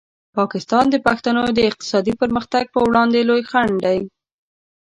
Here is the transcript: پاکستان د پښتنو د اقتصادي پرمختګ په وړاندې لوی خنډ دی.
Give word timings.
پاکستان 0.37 0.85
د 0.89 0.95
پښتنو 1.07 1.43
د 1.57 1.59
اقتصادي 1.69 2.13
پرمختګ 2.21 2.63
په 2.73 2.79
وړاندې 2.87 3.27
لوی 3.29 3.41
خنډ 3.49 3.73
دی. 3.85 3.99